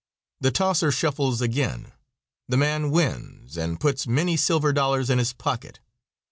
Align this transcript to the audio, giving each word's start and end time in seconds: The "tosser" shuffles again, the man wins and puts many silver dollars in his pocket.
The 0.39 0.49
"tosser" 0.49 0.91
shuffles 0.91 1.41
again, 1.43 1.91
the 2.49 2.57
man 2.57 2.89
wins 2.89 3.55
and 3.55 3.79
puts 3.79 4.07
many 4.07 4.35
silver 4.35 4.73
dollars 4.73 5.11
in 5.11 5.19
his 5.19 5.31
pocket. 5.33 5.79